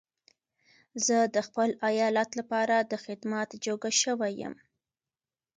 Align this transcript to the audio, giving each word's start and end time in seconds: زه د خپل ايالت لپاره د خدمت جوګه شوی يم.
زه 1.05 1.17
د 1.35 1.37
خپل 1.47 1.69
ايالت 1.89 2.29
لپاره 2.39 2.75
د 2.91 2.93
خدمت 3.05 3.49
جوګه 3.65 3.91
شوی 4.01 4.31
يم. 4.43 4.55